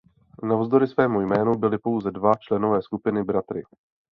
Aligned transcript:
Navzdory 0.43 0.87
svému 0.87 1.21
jménu 1.21 1.53
byli 1.55 1.77
pouze 1.77 2.11
dva 2.11 2.35
členové 2.35 2.81
skupiny 2.81 3.23
bratry. 3.23 3.63